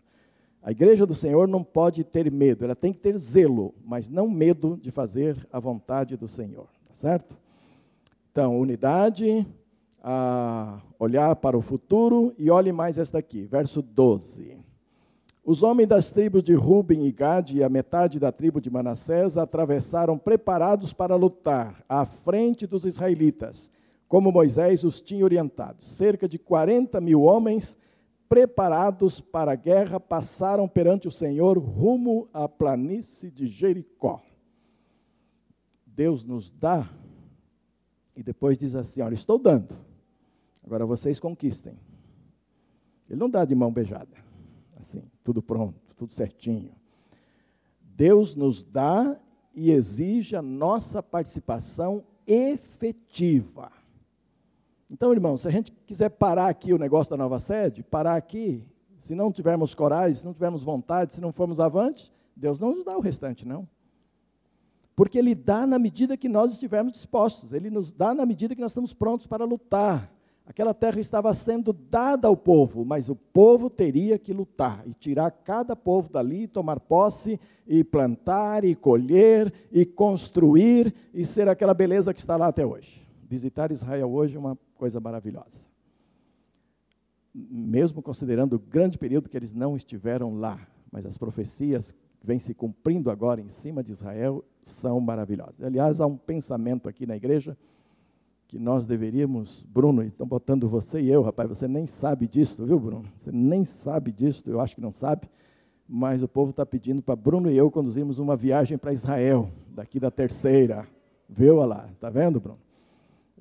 A 0.63 0.71
igreja 0.71 1.05
do 1.05 1.15
Senhor 1.15 1.47
não 1.47 1.63
pode 1.63 2.03
ter 2.03 2.31
medo, 2.33 2.65
ela 2.65 2.75
tem 2.75 2.95
que 2.95 3.01
ter 3.01 3.15
zelo, 3.19 3.75
mas 3.85 4.09
não 4.09 4.27
medo 4.27 4.79
de 4.81 4.91
fazer 4.91 5.47
a 5.53 5.61
vontade 5.61 6.17
do 6.17 6.27
Senhor, 6.27 6.67
tá 6.89 6.95
certo? 6.95 7.37
Então, 8.31 8.59
unidade, 8.59 9.47
olhar 10.99 11.37
para 11.37 11.59
o 11.59 11.61
futuro 11.61 12.33
e 12.39 12.49
olhe 12.51 12.73
mais 12.73 12.97
esta 12.97 13.19
aqui, 13.19 13.43
verso 13.43 13.83
12. 13.83 14.57
Os 15.45 15.63
homens 15.63 15.89
das 15.89 16.11
tribos 16.11 16.43
de 16.43 16.55
Ruben 16.55 17.05
e 17.05 17.11
Gade 17.11 17.59
e 17.59 17.65
a 17.65 17.69
metade 17.69 18.21
da 18.21 18.31
tribo 18.31 18.61
de 18.61 18.71
Manassés 18.71 19.37
atravessaram 19.37 20.17
preparados 20.17 20.93
para 20.93 21.17
lutar 21.17 21.85
à 21.89 22.05
frente 22.05 22.67
dos 22.67 22.87
israelitas, 22.87 23.71
como 24.07 24.31
Moisés 24.31 24.85
os 24.85 25.01
tinha 25.01 25.25
orientado. 25.25 25.83
Cerca 25.83 26.29
de 26.29 26.39
40 26.39 27.01
mil 27.01 27.23
homens 27.23 27.77
preparados 28.33 29.21
para 29.21 29.53
a 29.53 29.55
guerra, 29.57 30.01
passaram 30.01 30.67
perante 30.67 31.07
o 31.07 31.11
Senhor 31.11 31.59
rumo 31.59 32.31
à 32.33 32.49
planície 32.49 33.31
de 33.31 33.47
Jericó. 33.47 34.23
Deus 35.85 36.25
nos 36.25 36.51
dá 36.51 36.89
e 38.17 38.23
depois 38.23 38.57
diz 38.57 38.75
assim: 38.75 39.03
Olha, 39.03 39.13
estou 39.13 39.39
dando, 39.39 39.77
agora 40.65 40.87
vocês 40.87 41.21
conquistem. 41.21 41.75
Ele 43.11 43.19
não 43.21 43.29
dá 43.29 43.45
de 43.45 43.55
mão 43.55 43.71
beijada, 43.71 44.17
assim, 44.83 45.03
tudo 45.25 45.43
pronto, 45.43 45.81
tudo 45.97 46.13
certinho. 46.13 46.73
Deus 47.81 48.35
nos 48.35 48.63
dá 48.63 49.17
e 49.55 49.71
exige 49.71 50.37
a 50.37 50.43
nossa 50.43 51.03
participação 51.03 52.05
efetiva. 52.27 53.71
Então, 54.91 55.13
irmão, 55.13 55.37
se 55.37 55.49
a 55.49 55.51
gente 55.51 55.73
quiser 55.87 56.11
parar 56.11 56.49
aqui 56.49 56.73
o 56.73 56.79
negócio 56.79 57.11
da 57.11 57.17
nova 57.17 57.39
sede, 57.39 57.83
parar 57.83 58.17
aqui, 58.17 58.63
se 58.99 59.15
não 59.15 59.33
tivermos 59.33 59.75
coragem, 59.75 60.15
se 60.15 60.25
não 60.25 60.35
tivermos 60.35 60.63
vontade, 60.63 61.15
se 61.15 61.21
não 61.21 61.33
formos 61.33 61.59
avante, 61.59 62.13
Deus 62.37 62.61
não 62.61 62.75
nos 62.75 62.85
dá 62.85 62.97
o 62.97 63.01
restante, 63.01 63.47
não. 63.47 63.67
Porque 64.95 65.19
Ele 65.19 65.35
dá 65.35 65.67
na 65.67 65.79
medida 65.79 66.17
que 66.17 66.29
nós 66.29 66.53
estivermos 66.53 66.93
dispostos, 66.93 67.53
Ele 67.53 67.71
nos 67.71 67.91
dá 67.91 68.15
na 68.15 68.27
medida 68.27 68.55
que 68.55 68.61
nós 68.61 68.73
estamos 68.73 68.93
prontos 68.93 69.27
para 69.27 69.45
lutar. 69.45 70.13
Aquela 70.53 70.75
terra 70.75 71.01
estava 71.01 71.33
sendo 71.33 71.73
dada 71.73 72.29
ao 72.29 72.37
povo, 72.37 72.85
mas 72.85 73.09
o 73.09 73.17
povo 73.17 73.71
teria 73.71 74.19
que 74.19 74.35
lutar 74.35 74.87
e 74.87 74.93
tirar 74.93 75.31
cada 75.31 75.75
povo 75.75 76.13
dali, 76.13 76.47
tomar 76.47 76.79
posse 76.79 77.41
e 77.67 77.83
plantar 77.83 78.63
e 78.63 78.75
colher 78.75 79.51
e 79.73 79.87
construir 79.87 80.95
e 81.15 81.25
ser 81.25 81.49
aquela 81.49 81.73
beleza 81.73 82.13
que 82.13 82.21
está 82.21 82.37
lá 82.37 82.49
até 82.49 82.67
hoje. 82.67 83.03
Visitar 83.27 83.73
Israel 83.73 84.13
hoje 84.13 84.37
é 84.37 84.39
uma 84.39 84.59
coisa 84.75 85.01
maravilhosa. 85.01 85.59
Mesmo 87.35 88.03
considerando 88.03 88.57
o 88.57 88.59
grande 88.59 88.99
período 88.99 89.31
que 89.31 89.37
eles 89.39 89.55
não 89.55 89.75
estiveram 89.75 90.39
lá, 90.39 90.61
mas 90.93 91.07
as 91.07 91.17
profecias 91.17 91.95
vêm 92.23 92.39
se 92.39 92.53
cumprindo 92.53 93.11
agora 93.11 93.41
em 93.41 93.49
cima 93.49 93.83
de 93.83 93.93
Israel 93.93 94.45
são 94.63 95.01
maravilhosas. 95.01 95.63
Aliás, 95.63 95.99
há 95.99 96.07
um 96.07 96.19
pensamento 96.19 96.91
aqui 96.91 97.07
na 97.07 97.17
igreja 97.17 97.57
que 98.53 98.59
nós 98.59 98.85
deveríamos, 98.85 99.65
Bruno, 99.67 100.03
estão 100.03 100.27
botando 100.27 100.69
você 100.69 101.01
e 101.01 101.09
eu, 101.09 101.23
rapaz, 101.23 101.49
você 101.49 101.67
nem 101.67 101.87
sabe 101.87 102.29
disso, 102.29 102.67
viu, 102.67 102.79
Bruno? 102.79 103.07
Você 103.17 103.33
nem 103.33 103.65
sabe 103.65 104.13
disso, 104.13 104.45
eu 104.47 104.61
acho 104.61 104.75
que 104.75 104.81
não 104.83 104.93
sabe, 104.93 105.27
mas 105.89 106.23
o 106.23 106.29
povo 106.29 106.51
está 106.51 106.67
pedindo 106.67 107.01
para 107.01 107.17
Bruno 107.17 107.51
e 107.51 107.57
eu 107.57 107.71
conduzirmos 107.71 108.19
uma 108.19 108.37
viagem 108.37 108.77
para 108.77 108.93
Israel, 108.93 109.49
daqui 109.69 109.99
da 109.99 110.11
terceira, 110.11 110.87
viu, 111.27 111.57
olha 111.57 111.67
lá, 111.67 111.89
está 111.95 112.11
vendo, 112.11 112.39
Bruno? 112.41 112.59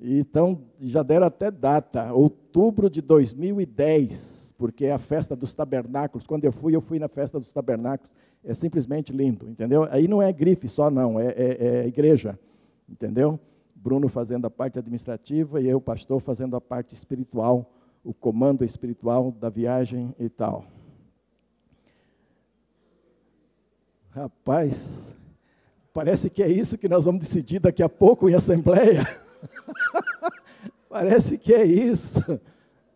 Então, 0.00 0.62
já 0.80 1.02
deram 1.02 1.26
até 1.26 1.50
data, 1.50 2.10
outubro 2.14 2.88
de 2.88 3.02
2010, 3.02 4.54
porque 4.56 4.86
é 4.86 4.92
a 4.92 4.98
festa 4.98 5.36
dos 5.36 5.52
tabernáculos, 5.52 6.26
quando 6.26 6.46
eu 6.46 6.52
fui, 6.52 6.74
eu 6.74 6.80
fui 6.80 6.98
na 6.98 7.08
festa 7.08 7.38
dos 7.38 7.52
tabernáculos, 7.52 8.10
é 8.42 8.54
simplesmente 8.54 9.12
lindo, 9.12 9.46
entendeu? 9.46 9.86
Aí 9.90 10.08
não 10.08 10.22
é 10.22 10.32
grife 10.32 10.70
só, 10.70 10.90
não, 10.90 11.20
é, 11.20 11.26
é, 11.26 11.56
é 11.60 11.86
igreja, 11.86 12.38
entendeu? 12.88 13.38
Bruno 13.82 14.08
fazendo 14.08 14.46
a 14.46 14.50
parte 14.50 14.78
administrativa 14.78 15.60
e 15.60 15.66
eu, 15.66 15.80
pastor, 15.80 16.20
fazendo 16.20 16.54
a 16.54 16.60
parte 16.60 16.94
espiritual, 16.94 17.68
o 18.04 18.14
comando 18.14 18.64
espiritual 18.64 19.32
da 19.32 19.48
viagem 19.48 20.14
e 20.20 20.28
tal. 20.28 20.64
Rapaz, 24.10 25.12
parece 25.92 26.30
que 26.30 26.44
é 26.44 26.48
isso 26.48 26.78
que 26.78 26.88
nós 26.88 27.04
vamos 27.04 27.22
decidir 27.22 27.58
daqui 27.58 27.82
a 27.82 27.88
pouco 27.88 28.28
em 28.28 28.34
assembleia. 28.34 29.04
parece 30.88 31.36
que 31.36 31.52
é 31.52 31.64
isso. 31.64 32.20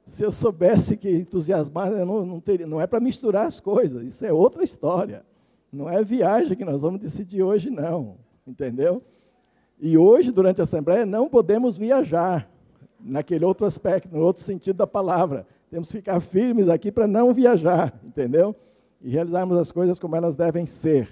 Se 0.04 0.22
eu 0.22 0.30
soubesse 0.30 0.96
que 0.96 1.10
entusiasmar, 1.10 1.90
não, 1.90 2.24
não, 2.24 2.40
teria, 2.40 2.66
não 2.66 2.80
é 2.80 2.86
para 2.86 3.00
misturar 3.00 3.46
as 3.46 3.58
coisas, 3.58 4.06
isso 4.06 4.24
é 4.24 4.32
outra 4.32 4.62
história. 4.62 5.24
Não 5.72 5.90
é 5.90 6.04
viagem 6.04 6.56
que 6.56 6.64
nós 6.64 6.82
vamos 6.82 7.00
decidir 7.00 7.42
hoje, 7.42 7.70
não. 7.70 8.18
Entendeu? 8.46 9.02
E 9.78 9.98
hoje, 9.98 10.32
durante 10.32 10.60
a 10.60 10.64
Assembleia, 10.64 11.04
não 11.04 11.28
podemos 11.28 11.76
viajar 11.76 12.50
naquele 12.98 13.44
outro 13.44 13.66
aspecto, 13.66 14.08
no 14.14 14.22
outro 14.22 14.42
sentido 14.42 14.76
da 14.76 14.86
palavra. 14.86 15.46
Temos 15.70 15.90
que 15.90 15.98
ficar 15.98 16.20
firmes 16.20 16.68
aqui 16.68 16.90
para 16.90 17.06
não 17.06 17.32
viajar, 17.34 17.98
entendeu? 18.02 18.56
E 19.02 19.10
realizarmos 19.10 19.58
as 19.58 19.70
coisas 19.70 19.98
como 19.98 20.16
elas 20.16 20.34
devem 20.34 20.64
ser. 20.64 21.08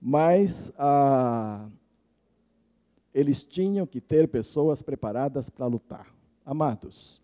Mas 0.00 0.72
ah, 0.78 1.68
eles 3.12 3.44
tinham 3.44 3.86
que 3.86 4.00
ter 4.00 4.28
pessoas 4.28 4.80
preparadas 4.80 5.50
para 5.50 5.66
lutar. 5.66 6.06
Amados, 6.44 7.20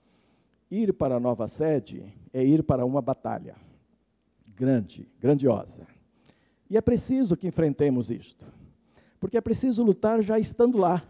ir 0.71 0.93
para 0.93 1.17
a 1.17 1.21
nova 1.21 1.49
sede 1.49 2.13
é 2.33 2.45
ir 2.45 2.63
para 2.63 2.85
uma 2.85 3.01
batalha 3.01 3.57
grande, 4.55 5.09
grandiosa. 5.19 5.87
E 6.69 6.77
é 6.77 6.81
preciso 6.83 7.37
que 7.37 7.47
enfrentemos 7.47 8.11
isto 8.11 8.45
porque 9.17 9.37
é 9.37 9.41
preciso 9.41 9.83
lutar 9.83 10.23
já 10.23 10.39
estando 10.39 10.79
lá. 10.79 11.03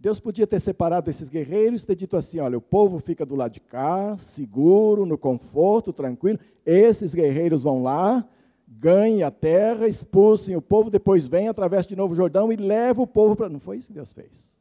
Deus 0.00 0.20
podia 0.20 0.46
ter 0.46 0.60
separado 0.60 1.10
esses 1.10 1.28
guerreiros 1.28 1.84
ter 1.84 1.96
dito 1.96 2.16
assim: 2.16 2.38
olha, 2.38 2.56
o 2.56 2.60
povo 2.60 3.00
fica 3.00 3.26
do 3.26 3.34
lado 3.34 3.52
de 3.52 3.60
cá, 3.60 4.16
seguro, 4.16 5.04
no 5.04 5.18
conforto, 5.18 5.92
tranquilo. 5.92 6.38
Esses 6.64 7.14
guerreiros 7.14 7.64
vão 7.64 7.82
lá, 7.82 8.24
ganhem 8.66 9.24
a 9.24 9.30
terra, 9.30 9.88
expulsem 9.88 10.54
o 10.54 10.62
povo, 10.62 10.88
depois 10.88 11.26
vem, 11.26 11.48
atravessa 11.48 11.88
de 11.88 11.96
novo 11.96 12.12
o 12.12 12.16
Jordão 12.16 12.52
e 12.52 12.56
leva 12.56 13.02
o 13.02 13.06
povo 13.06 13.34
para. 13.34 13.48
Não 13.48 13.58
foi 13.58 13.78
isso 13.78 13.88
que 13.88 13.94
Deus 13.94 14.12
fez. 14.12 14.56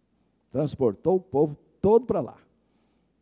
Transportou 0.50 1.18
o 1.18 1.22
povo 1.22 1.56
todo 1.80 2.06
para 2.08 2.20
lá. 2.20 2.38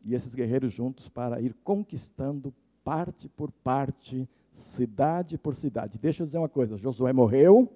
E 0.02 0.14
esses 0.14 0.34
guerreiros 0.34 0.72
juntos 0.72 1.08
para 1.10 1.40
ir 1.40 1.54
conquistando 1.62 2.54
parte 2.82 3.28
por 3.28 3.50
parte, 3.50 4.26
cidade 4.50 5.36
por 5.36 5.54
cidade. 5.54 5.98
Deixa 5.98 6.22
eu 6.22 6.26
dizer 6.26 6.38
uma 6.38 6.48
coisa: 6.48 6.78
Josué 6.78 7.12
morreu 7.12 7.70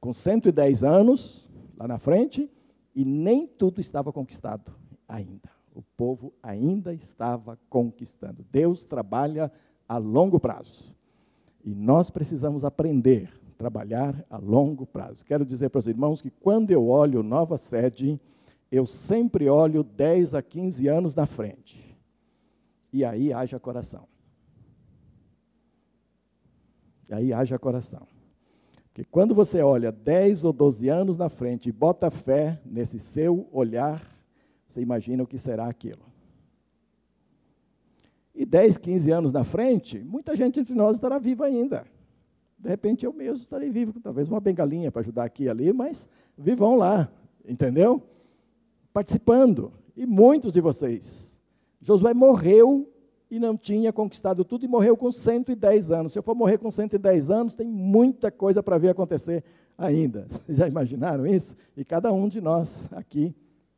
com 0.00 0.12
110 0.12 0.84
anos 0.84 1.48
lá 1.76 1.86
na 1.86 1.98
frente, 1.98 2.50
e 2.94 3.04
nem 3.04 3.46
tudo 3.46 3.80
estava 3.80 4.12
conquistado 4.12 4.72
ainda. 5.06 5.50
O 5.74 5.82
povo 5.96 6.32
ainda 6.42 6.94
estava 6.94 7.58
conquistando. 7.68 8.44
Deus 8.50 8.86
trabalha 8.86 9.52
a 9.86 9.98
longo 9.98 10.40
prazo. 10.40 10.96
E 11.62 11.74
nós 11.74 12.08
precisamos 12.08 12.64
aprender 12.64 13.28
a 13.50 13.58
trabalhar 13.58 14.24
a 14.30 14.38
longo 14.38 14.86
prazo. 14.86 15.24
Quero 15.24 15.44
dizer 15.44 15.68
para 15.68 15.80
os 15.80 15.86
irmãos 15.86 16.22
que 16.22 16.30
quando 16.30 16.70
eu 16.70 16.88
olho 16.88 17.22
nova 17.22 17.58
sede, 17.58 18.18
eu 18.70 18.86
sempre 18.86 19.48
olho 19.48 19.82
10 19.82 20.34
a 20.34 20.42
15 20.42 20.88
anos 20.88 21.14
na 21.14 21.26
frente. 21.26 21.96
E 22.92 23.04
aí 23.04 23.32
haja 23.32 23.60
coração. 23.60 24.08
E 27.08 27.14
aí 27.14 27.32
haja 27.32 27.58
coração. 27.58 28.06
Porque 28.96 29.10
quando 29.10 29.34
você 29.34 29.60
olha 29.60 29.92
10 29.92 30.44
ou 30.44 30.54
12 30.54 30.88
anos 30.88 31.18
na 31.18 31.28
frente 31.28 31.68
e 31.68 31.72
bota 31.72 32.10
fé 32.10 32.58
nesse 32.64 32.98
seu 32.98 33.46
olhar, 33.52 34.02
você 34.66 34.80
imagina 34.80 35.22
o 35.22 35.26
que 35.26 35.36
será 35.36 35.68
aquilo. 35.68 36.00
E 38.34 38.46
10, 38.46 38.78
15 38.78 39.10
anos 39.10 39.32
na 39.34 39.44
frente, 39.44 39.98
muita 39.98 40.34
gente 40.34 40.60
entre 40.60 40.74
nós 40.74 40.96
estará 40.96 41.18
viva 41.18 41.44
ainda. 41.44 41.84
De 42.58 42.70
repente 42.70 43.04
eu 43.04 43.12
mesmo 43.12 43.42
estarei 43.42 43.68
vivo, 43.68 44.00
talvez 44.00 44.30
uma 44.30 44.40
bengalinha 44.40 44.90
para 44.90 45.02
ajudar 45.02 45.24
aqui 45.24 45.44
e 45.44 45.48
ali, 45.50 45.74
mas 45.74 46.08
vivam 46.34 46.74
lá, 46.74 47.06
entendeu? 47.46 48.02
Participando. 48.94 49.74
E 49.94 50.06
muitos 50.06 50.54
de 50.54 50.60
vocês. 50.62 51.38
Josué 51.82 52.14
morreu 52.14 52.90
e 53.30 53.38
não 53.38 53.56
tinha 53.56 53.92
conquistado 53.92 54.44
tudo 54.44 54.64
e 54.64 54.68
morreu 54.68 54.96
com 54.96 55.10
110 55.10 55.90
anos. 55.90 56.12
Se 56.12 56.18
eu 56.18 56.22
for 56.22 56.34
morrer 56.34 56.58
com 56.58 56.70
110 56.70 57.30
anos, 57.30 57.54
tem 57.54 57.66
muita 57.66 58.30
coisa 58.30 58.62
para 58.62 58.78
ver 58.78 58.90
acontecer 58.90 59.42
ainda. 59.76 60.26
Já 60.48 60.68
imaginaram 60.68 61.26
isso? 61.26 61.56
E 61.76 61.84
cada 61.84 62.12
um 62.12 62.28
de 62.28 62.40
nós 62.40 62.88
aqui 62.92 63.34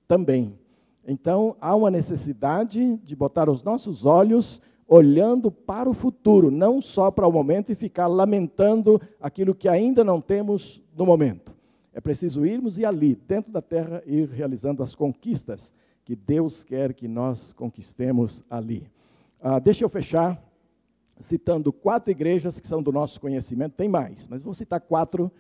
também. 0.07 0.59
Então, 1.07 1.57
há 1.61 1.75
uma 1.75 1.91
necessidade 1.91 2.97
de 2.99 3.17
botar 3.17 3.49
os 3.49 3.63
nossos 3.63 4.05
olhos 4.05 4.61
olhando 4.87 5.51
para 5.51 5.89
o 5.89 5.95
futuro, 5.95 6.51
não 6.51 6.81
só 6.81 7.11
para 7.11 7.27
o 7.27 7.33
momento 7.33 7.71
e 7.71 7.75
ficar 7.75 8.07
lamentando 8.07 9.01
aquilo 9.21 9.55
que 9.55 9.69
ainda 9.69 10.03
não 10.03 10.21
temos 10.21 10.83
no 10.97 11.05
momento. 11.05 11.53
É 11.93 12.01
preciso 12.01 12.47
irmos 12.47 12.79
e 12.79 12.85
ali, 12.85 13.15
dentro 13.15 13.51
da 13.51 13.61
terra, 13.61 14.03
ir 14.07 14.29
realizando 14.29 14.83
as 14.83 14.95
conquistas 14.95 15.75
que 16.05 16.15
Deus 16.15 16.65
quer 16.65 16.95
que 16.95 17.09
nós 17.09 17.53
conquistemos 17.53 18.43
ali. 18.49 18.87
Ah, 19.41 19.59
deixa 19.59 19.85
eu 19.85 19.89
fechar 19.89 20.43
citando 21.21 21.73
quatro 21.73 22.11
igrejas 22.11 22.61
que 22.61 22.67
são 22.67 22.83
do 22.83 22.93
nosso 22.93 23.21
conhecimento, 23.21 23.75
tem 23.75 23.89
mais, 23.89 24.29
mas 24.29 24.43
vou 24.43 24.55
citar 24.55 24.81
quatro 24.81 25.31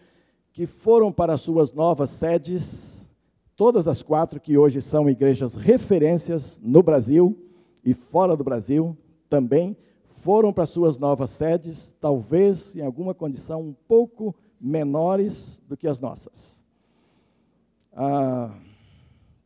que 0.53 0.67
foram 0.67 1.13
para 1.13 1.37
suas 1.37 1.73
novas 1.73 2.11
sedes, 2.11 3.09
todas 3.57 3.87
as 3.87 4.03
quatro 4.03 4.41
que 4.41 4.59
hoje 4.59 4.81
são 4.81 5.09
igrejas 5.09 5.55
referências 5.55 6.61
no 6.63 6.83
Brasil 6.83 7.39
e 7.85 7.95
fora 7.95 8.37
do 8.37 8.45
Brasil 8.45 8.97
também, 9.29 9.77
foram 10.05 10.53
para 10.53 10.67
suas 10.67 10.99
novas 10.99 11.31
sedes, 11.31 11.95
talvez 12.01 12.75
em 12.75 12.83
alguma 12.83 13.15
condição 13.15 13.63
um 13.63 13.75
pouco 13.87 14.35
menores 14.61 15.63
do 15.69 15.77
que 15.77 15.87
as 15.87 16.01
nossas. 16.01 16.65
Ah, 17.93 18.53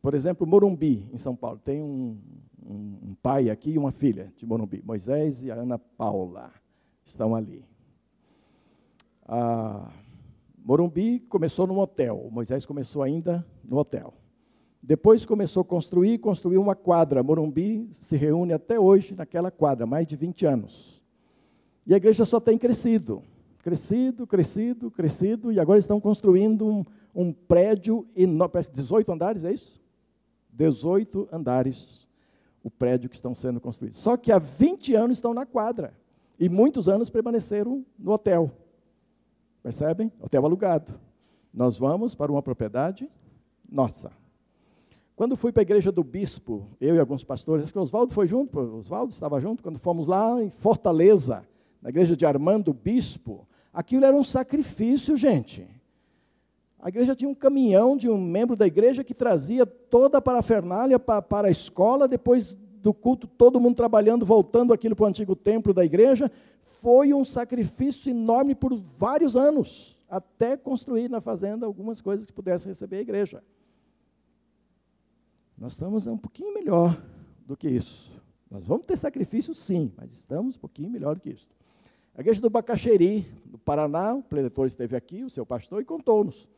por 0.01 0.13
exemplo, 0.13 0.47
Morumbi, 0.47 1.07
em 1.13 1.17
São 1.17 1.35
Paulo, 1.35 1.59
tem 1.63 1.81
um, 1.81 2.17
um, 2.65 3.09
um 3.09 3.15
pai 3.21 3.49
aqui 3.49 3.71
e 3.71 3.77
uma 3.77 3.91
filha 3.91 4.33
de 4.37 4.45
Morumbi. 4.45 4.81
Moisés 4.83 5.43
e 5.43 5.51
a 5.51 5.55
Ana 5.55 5.77
Paula 5.77 6.51
estão 7.05 7.35
ali. 7.35 7.65
A 9.27 9.89
Morumbi 10.57 11.19
começou 11.21 11.67
no 11.67 11.79
hotel, 11.79 12.29
Moisés 12.31 12.65
começou 12.65 13.01
ainda 13.01 13.45
no 13.63 13.77
hotel. 13.77 14.13
Depois 14.81 15.25
começou 15.25 15.61
a 15.61 15.65
construir, 15.65 16.17
construiu 16.17 16.61
uma 16.61 16.75
quadra. 16.75 17.23
Morumbi 17.23 17.87
se 17.91 18.17
reúne 18.17 18.51
até 18.51 18.77
hoje 18.77 19.15
naquela 19.15 19.49
quadra, 19.49 19.85
mais 19.85 20.05
de 20.05 20.17
20 20.17 20.45
anos. 20.45 21.01
E 21.87 21.93
a 21.93 21.97
igreja 21.97 22.25
só 22.25 22.39
tem 22.39 22.57
crescido, 22.57 23.23
crescido, 23.59 24.27
crescido, 24.27 24.91
crescido, 24.91 25.51
e 25.51 25.59
agora 25.59 25.79
estão 25.79 26.01
construindo 26.01 26.67
um, 26.67 26.85
um 27.15 27.31
prédio 27.31 28.05
parece 28.51 28.71
18 28.71 29.11
andares, 29.11 29.43
é 29.45 29.53
isso? 29.53 29.81
18 30.51 31.29
andares, 31.31 32.02
o 32.63 32.71
prédio 32.71 33.09
que 33.09 33.15
estão 33.15 33.35
sendo 33.35 33.59
construídos. 33.59 33.99
Só 33.99 34.15
que 34.15 34.31
há 34.31 34.39
20 34.39 34.95
anos 34.95 35.17
estão 35.17 35.33
na 35.33 35.45
quadra, 35.45 35.93
e 36.39 36.49
muitos 36.49 36.87
anos 36.87 37.09
permaneceram 37.09 37.85
no 37.99 38.11
hotel. 38.11 38.51
Percebem? 39.61 40.11
Hotel 40.21 40.45
alugado. 40.45 40.99
Nós 41.53 41.77
vamos 41.77 42.15
para 42.15 42.31
uma 42.31 42.41
propriedade 42.41 43.09
nossa. 43.69 44.11
Quando 45.15 45.37
fui 45.37 45.51
para 45.51 45.61
a 45.61 45.63
igreja 45.63 45.91
do 45.91 46.03
bispo, 46.03 46.65
eu 46.81 46.95
e 46.95 46.99
alguns 46.99 47.23
pastores, 47.23 47.65
acho 47.65 47.73
que 47.73 47.77
o 47.77 47.81
Oswaldo 47.81 48.13
foi 48.13 48.25
junto, 48.25 48.59
o 48.59 48.77
Oswaldo 48.77 49.13
estava 49.13 49.39
junto, 49.39 49.61
quando 49.61 49.77
fomos 49.77 50.07
lá 50.07 50.41
em 50.41 50.49
Fortaleza, 50.49 51.47
na 51.81 51.89
igreja 51.89 52.15
de 52.15 52.25
Armando 52.25 52.73
Bispo, 52.73 53.47
aquilo 53.71 54.05
era 54.05 54.15
um 54.15 54.23
sacrifício, 54.23 55.15
gente. 55.15 55.67
A 56.83 56.89
igreja 56.89 57.15
tinha 57.15 57.29
um 57.29 57.33
caminhão 57.33 57.95
de 57.95 58.09
um 58.09 58.17
membro 58.17 58.57
da 58.57 58.67
igreja 58.67 59.05
que 59.05 59.13
trazia 59.13 59.65
toda 59.65 60.17
a 60.17 60.21
parafernália 60.21 60.99
para, 60.99 61.47
a 61.47 61.49
escola, 61.49 62.09
depois 62.09 62.55
do 62.55 62.93
culto, 62.93 63.25
todo 63.25 63.57
mundo 63.57 63.77
trabalhando, 63.77 64.25
voltando 64.25 64.73
aquilo 64.73 64.93
para 64.93 65.05
o 65.05 65.07
antigo 65.07 65.33
templo 65.33 65.73
da 65.73 65.85
igreja. 65.85 66.29
Foi 66.81 67.13
um 67.13 67.23
sacrifício 67.23 68.09
enorme 68.09 68.53
por 68.53 68.75
vários 68.75 69.37
anos, 69.37 69.97
até 70.09 70.57
construir 70.57 71.09
na 71.09 71.21
fazenda 71.21 71.65
algumas 71.65 72.01
coisas 72.01 72.25
que 72.25 72.33
pudesse 72.33 72.67
receber 72.67 72.97
a 72.97 73.01
igreja. 73.01 73.41
Nós 75.57 75.71
estamos 75.71 76.05
um 76.05 76.17
pouquinho 76.17 76.53
melhor 76.53 77.01
do 77.47 77.55
que 77.55 77.69
isso. 77.69 78.11
Nós 78.51 78.67
vamos 78.67 78.85
ter 78.85 78.97
sacrifício, 78.97 79.53
sim, 79.53 79.89
mas 79.95 80.11
estamos 80.11 80.57
um 80.57 80.59
pouquinho 80.59 80.89
melhor 80.89 81.15
do 81.15 81.21
que 81.21 81.29
isso. 81.29 81.47
A 82.13 82.19
igreja 82.19 82.41
do 82.41 82.49
Bacaxeri, 82.49 83.25
no 83.49 83.57
Paraná, 83.57 84.13
o 84.15 84.21
preletor 84.21 84.67
esteve 84.67 84.97
aqui, 84.97 85.23
o 85.23 85.29
seu 85.29 85.45
pastor, 85.45 85.81
e 85.81 85.85
contou-nos. 85.85 86.51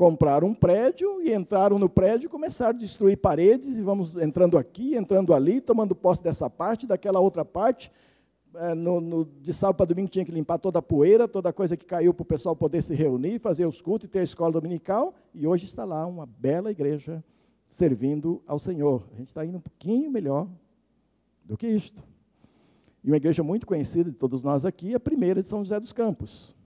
Compraram 0.00 0.48
um 0.48 0.54
prédio 0.54 1.20
e 1.20 1.30
entraram 1.30 1.78
no 1.78 1.86
prédio 1.86 2.24
e 2.24 2.30
começaram 2.30 2.74
a 2.74 2.80
destruir 2.80 3.18
paredes, 3.18 3.76
e 3.76 3.82
vamos 3.82 4.16
entrando 4.16 4.56
aqui, 4.56 4.96
entrando 4.96 5.34
ali, 5.34 5.60
tomando 5.60 5.94
posse 5.94 6.22
dessa 6.22 6.48
parte, 6.48 6.86
daquela 6.86 7.20
outra 7.20 7.44
parte. 7.44 7.92
É, 8.54 8.74
no, 8.74 8.98
no, 8.98 9.26
de 9.26 9.52
sábado 9.52 9.76
para 9.76 9.84
domingo 9.84 10.08
tinha 10.08 10.24
que 10.24 10.32
limpar 10.32 10.56
toda 10.56 10.78
a 10.78 10.82
poeira, 10.82 11.28
toda 11.28 11.50
a 11.50 11.52
coisa 11.52 11.76
que 11.76 11.84
caiu 11.84 12.14
para 12.14 12.22
o 12.22 12.24
pessoal 12.24 12.56
poder 12.56 12.82
se 12.82 12.94
reunir, 12.94 13.40
fazer 13.40 13.66
os 13.66 13.82
cultos 13.82 14.06
e 14.06 14.08
ter 14.08 14.20
a 14.20 14.22
escola 14.22 14.50
dominical. 14.50 15.14
E 15.34 15.46
hoje 15.46 15.66
está 15.66 15.84
lá 15.84 16.06
uma 16.06 16.24
bela 16.24 16.70
igreja 16.70 17.22
servindo 17.68 18.42
ao 18.46 18.58
Senhor. 18.58 19.06
A 19.12 19.18
gente 19.18 19.28
está 19.28 19.44
indo 19.44 19.58
um 19.58 19.60
pouquinho 19.60 20.10
melhor 20.10 20.48
do 21.44 21.58
que 21.58 21.66
isto. 21.66 22.02
E 23.04 23.08
uma 23.08 23.18
igreja 23.18 23.42
muito 23.42 23.66
conhecida 23.66 24.10
de 24.10 24.16
todos 24.16 24.42
nós 24.42 24.64
aqui, 24.64 24.94
a 24.94 24.98
primeira 24.98 25.42
de 25.42 25.46
São 25.46 25.62
José 25.62 25.78
dos 25.78 25.92
Campos. 25.92 26.58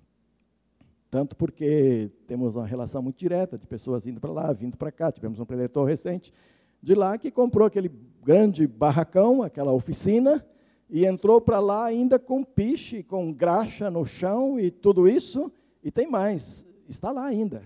Tanto 1.15 1.37
porque 1.37 2.11
temos 2.27 2.57
uma 2.57 2.67
relação 2.67 3.01
muito 3.01 3.17
direta 3.17 3.57
de 3.57 3.69
pessoas 3.69 4.05
indo 4.05 4.21
para 4.21 4.33
lá, 4.33 4.53
vindo 4.53 4.77
para 4.77 4.91
cá. 4.91 5.13
Tivemos 5.13 5.39
um 5.39 5.45
preletor 5.45 5.87
recente 5.87 6.35
de 6.83 6.93
lá 6.93 7.17
que 7.17 7.31
comprou 7.31 7.69
aquele 7.69 7.89
grande 8.25 8.67
barracão, 8.67 9.41
aquela 9.41 9.73
oficina, 9.73 10.45
e 10.91 11.07
entrou 11.07 11.41
para 11.41 11.61
lá 11.61 11.85
ainda 11.85 12.19
com 12.19 12.43
piche, 12.43 13.05
com 13.05 13.33
graxa 13.33 13.89
no 13.93 14.05
chão 14.05 14.59
e 14.59 14.73
tudo 14.73 15.07
isso. 15.07 15.53
E 15.85 15.91
tem 15.93 16.11
mais, 16.11 16.67
está 16.89 17.13
lá 17.13 17.25
ainda. 17.27 17.63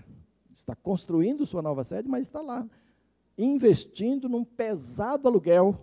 Está 0.53 0.75
construindo 0.75 1.43
sua 1.43 1.63
nova 1.63 1.83
sede, 1.83 2.07
mas 2.07 2.27
está 2.27 2.41
lá 2.41 2.69
investindo 3.35 4.29
num 4.29 4.43
pesado 4.43 5.27
aluguel, 5.27 5.75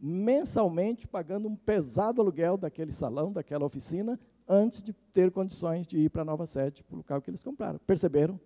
mensalmente 0.00 1.06
pagando 1.06 1.46
um 1.46 1.56
pesado 1.56 2.22
aluguel 2.22 2.56
daquele 2.56 2.90
salão, 2.90 3.30
daquela 3.30 3.66
oficina, 3.66 4.18
antes 4.52 4.82
de 4.82 4.92
ter 5.14 5.30
condições 5.30 5.86
de 5.86 5.98
ir 5.98 6.10
para 6.10 6.22
a 6.22 6.24
nova 6.24 6.44
sede, 6.44 6.84
para 6.84 6.94
o 6.94 6.98
local 6.98 7.22
que 7.22 7.30
eles 7.30 7.42
compraram. 7.42 7.80
Perceberam? 7.86 8.38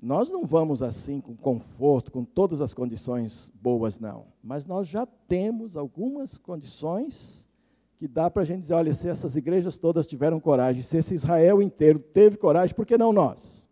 Nós 0.00 0.30
não 0.30 0.44
vamos 0.44 0.82
assim 0.82 1.20
com 1.20 1.34
conforto, 1.34 2.12
com 2.12 2.24
todas 2.24 2.60
as 2.60 2.72
condições 2.72 3.50
boas, 3.60 3.98
não. 3.98 4.26
Mas 4.42 4.66
nós 4.66 4.86
já 4.86 5.06
temos 5.06 5.76
algumas 5.76 6.38
condições 6.38 7.48
que 7.96 8.06
dá 8.06 8.30
para 8.30 8.42
a 8.42 8.44
gente 8.44 8.60
dizer: 8.60 8.74
olha, 8.74 8.92
se 8.92 9.08
essas 9.08 9.34
igrejas 9.34 9.78
todas 9.78 10.06
tiveram 10.06 10.38
coragem, 10.38 10.82
se 10.82 10.98
esse 10.98 11.14
Israel 11.14 11.60
inteiro 11.62 11.98
teve 11.98 12.36
coragem, 12.36 12.76
por 12.76 12.86
que 12.86 12.98
não 12.98 13.12
nós? 13.12 13.68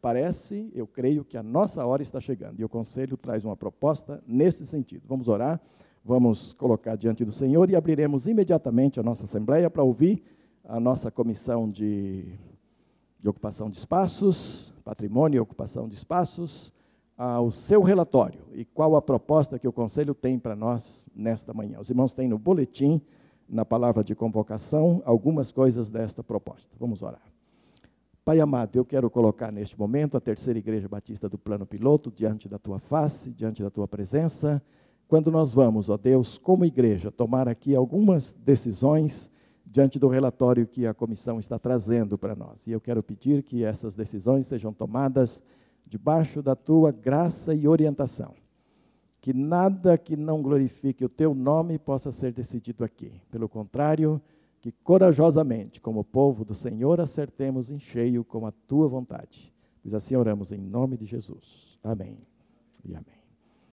Parece, 0.00 0.68
eu 0.74 0.84
creio 0.84 1.24
que 1.24 1.36
a 1.36 1.44
nossa 1.44 1.86
hora 1.86 2.02
está 2.02 2.20
chegando. 2.20 2.60
E 2.60 2.64
o 2.64 2.68
conselho 2.68 3.16
traz 3.16 3.44
uma 3.44 3.56
proposta 3.56 4.22
nesse 4.26 4.66
sentido. 4.66 5.04
Vamos 5.06 5.28
orar, 5.28 5.60
vamos 6.04 6.52
colocar 6.52 6.96
diante 6.96 7.24
do 7.24 7.32
Senhor 7.32 7.70
e 7.70 7.76
abriremos 7.76 8.26
imediatamente 8.26 8.98
a 8.98 9.02
nossa 9.02 9.24
assembleia 9.24 9.70
para 9.70 9.82
ouvir 9.82 10.22
a 10.64 10.78
nossa 10.78 11.10
comissão 11.10 11.70
de, 11.70 12.38
de 13.20 13.28
ocupação 13.28 13.70
de 13.70 13.76
espaços, 13.76 14.74
patrimônio 14.84 15.38
e 15.38 15.40
ocupação 15.40 15.88
de 15.88 15.94
espaços, 15.94 16.72
ao 17.16 17.50
seu 17.50 17.82
relatório 17.82 18.40
e 18.52 18.64
qual 18.64 18.96
a 18.96 19.02
proposta 19.02 19.58
que 19.58 19.68
o 19.68 19.72
conselho 19.72 20.14
tem 20.14 20.38
para 20.38 20.56
nós 20.56 21.08
nesta 21.14 21.52
manhã. 21.52 21.78
Os 21.78 21.90
irmãos 21.90 22.14
têm 22.14 22.26
no 22.26 22.38
boletim, 22.38 23.00
na 23.48 23.64
palavra 23.64 24.02
de 24.02 24.14
convocação, 24.14 25.02
algumas 25.04 25.52
coisas 25.52 25.90
desta 25.90 26.22
proposta. 26.24 26.74
Vamos 26.80 27.02
orar. 27.02 27.22
Pai 28.24 28.40
amado, 28.40 28.76
eu 28.76 28.84
quero 28.84 29.10
colocar 29.10 29.52
neste 29.52 29.78
momento 29.78 30.16
a 30.16 30.20
terceira 30.20 30.58
igreja 30.58 30.88
batista 30.88 31.28
do 31.28 31.36
plano 31.36 31.66
piloto 31.66 32.10
diante 32.10 32.48
da 32.48 32.58
tua 32.58 32.78
face, 32.78 33.30
diante 33.30 33.62
da 33.62 33.70
tua 33.70 33.86
presença. 33.86 34.62
Quando 35.08 35.30
nós 35.30 35.52
vamos, 35.52 35.90
ó 35.90 35.96
Deus, 35.96 36.38
como 36.38 36.64
igreja, 36.64 37.10
tomar 37.10 37.48
aqui 37.48 37.74
algumas 37.74 38.32
decisões 38.32 39.30
diante 39.66 39.98
do 39.98 40.08
relatório 40.08 40.66
que 40.66 40.86
a 40.86 40.92
comissão 40.92 41.38
está 41.38 41.58
trazendo 41.58 42.18
para 42.18 42.36
nós. 42.36 42.66
E 42.66 42.72
eu 42.72 42.80
quero 42.80 43.02
pedir 43.02 43.42
que 43.42 43.64
essas 43.64 43.94
decisões 43.96 44.46
sejam 44.46 44.72
tomadas 44.72 45.42
debaixo 45.88 46.42
da 46.42 46.54
tua 46.54 46.92
graça 46.92 47.54
e 47.54 47.66
orientação. 47.66 48.34
Que 49.20 49.32
nada 49.32 49.96
que 49.96 50.16
não 50.16 50.42
glorifique 50.42 51.04
o 51.04 51.08
teu 51.08 51.34
nome 51.34 51.78
possa 51.78 52.10
ser 52.10 52.32
decidido 52.32 52.84
aqui. 52.84 53.12
Pelo 53.30 53.48
contrário, 53.48 54.20
que 54.60 54.72
corajosamente, 54.84 55.80
como 55.80 56.04
povo 56.04 56.44
do 56.44 56.54
Senhor, 56.54 57.00
acertemos 57.00 57.70
em 57.70 57.78
cheio 57.78 58.24
com 58.24 58.46
a 58.46 58.52
tua 58.52 58.88
vontade. 58.88 59.52
Pois 59.82 59.94
assim 59.94 60.16
oramos 60.16 60.52
em 60.52 60.58
nome 60.58 60.96
de 60.96 61.04
Jesus. 61.04 61.78
Amém 61.82 62.18
e 62.84 62.94
amém. 62.94 63.21